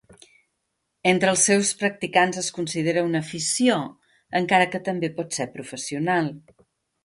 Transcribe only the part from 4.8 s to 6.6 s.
també pot ser professional.